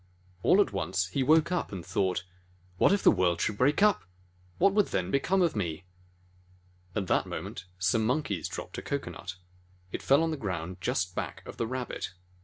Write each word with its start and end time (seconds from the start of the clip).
All 0.41 0.59
at 0.59 0.73
once 0.73 1.09
he 1.09 1.21
woke 1.21 1.51
up, 1.51 1.71
and 1.71 1.85
thought: 1.85 2.23
"What 2.79 2.91
if 2.91 3.03
the 3.03 3.11
world 3.11 3.39
should 3.39 3.59
break 3.59 3.83
up! 3.83 4.03
What 4.57 4.73
then 4.87 5.05
would 5.05 5.11
become 5.11 5.43
of 5.43 5.55
me?" 5.55 5.83
At 6.95 7.05
that 7.05 7.27
moment, 7.27 7.65
some 7.77 8.03
Monkeys 8.03 8.49
dropped 8.49 8.79
a 8.79 8.81
cocoa 8.81 9.11
nut. 9.11 9.35
It 9.91 10.01
fell 10.01 10.17
down 10.17 10.23
on 10.23 10.31
the 10.31 10.37
ground 10.37 10.77
just 10.81 11.13
back 11.13 11.43
of 11.45 11.57
the 11.57 11.67
Rabbit. 11.67 12.13